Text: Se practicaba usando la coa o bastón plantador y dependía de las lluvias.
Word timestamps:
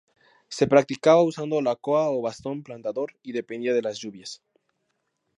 Se 0.57 0.65
practicaba 0.71 1.21
usando 1.29 1.57
la 1.67 1.75
coa 1.85 2.05
o 2.17 2.23
bastón 2.27 2.57
plantador 2.67 3.09
y 3.21 3.29
dependía 3.39 3.73
de 3.75 3.83
las 3.85 3.97
lluvias. 4.01 4.31